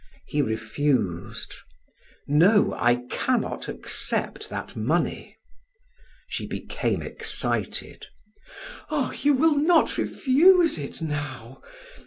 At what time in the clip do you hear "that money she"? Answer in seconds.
4.49-6.47